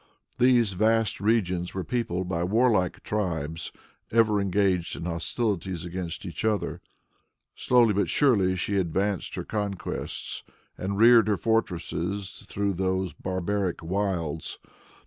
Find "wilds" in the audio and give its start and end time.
13.83-14.57